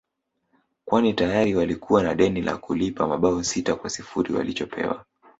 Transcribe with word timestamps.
kwani 0.85 1.13
tayari 1.13 1.55
walikuwa 1.55 2.03
na 2.03 2.15
deni 2.15 2.41
la 2.41 2.57
kulipa 2.57 3.07
mabao 3.07 3.43
sita 3.43 3.75
kwa 3.75 3.89
sifuri 3.89 4.33
walichopewa 4.33 5.05